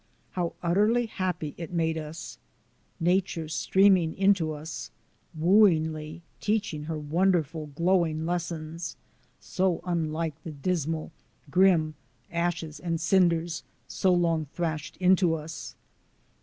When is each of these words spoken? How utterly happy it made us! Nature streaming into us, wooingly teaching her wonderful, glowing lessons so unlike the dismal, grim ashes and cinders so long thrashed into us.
How 0.31 0.53
utterly 0.63 1.05
happy 1.05 1.53
it 1.59 1.71
made 1.71 1.95
us! 1.95 2.39
Nature 2.99 3.47
streaming 3.47 4.17
into 4.17 4.51
us, 4.51 4.89
wooingly 5.39 6.23
teaching 6.39 6.85
her 6.85 6.97
wonderful, 6.97 7.67
glowing 7.75 8.25
lessons 8.25 8.97
so 9.39 9.79
unlike 9.85 10.41
the 10.41 10.53
dismal, 10.53 11.11
grim 11.51 11.93
ashes 12.31 12.79
and 12.79 12.99
cinders 12.99 13.61
so 13.87 14.11
long 14.11 14.47
thrashed 14.55 14.97
into 14.97 15.35
us. 15.35 15.75